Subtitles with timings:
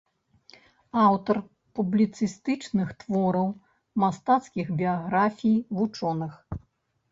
[1.07, 1.37] Аўтар
[1.79, 3.47] публіцыстычных твораў,
[4.07, 6.33] мастацкіх біяграфій вучоных.